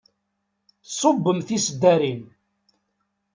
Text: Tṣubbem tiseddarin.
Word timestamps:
Tṣubbem 0.87 1.39
tiseddarin. 1.47 2.23